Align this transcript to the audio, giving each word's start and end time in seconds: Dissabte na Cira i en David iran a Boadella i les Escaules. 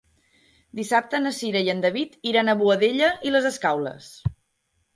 Dissabte 0.79 1.19
na 1.25 1.33
Cira 1.41 1.61
i 1.67 1.69
en 1.75 1.83
David 1.85 2.17
iran 2.31 2.51
a 2.51 2.57
Boadella 2.63 3.13
i 3.29 3.37
les 3.37 3.49
Escaules. 3.53 4.13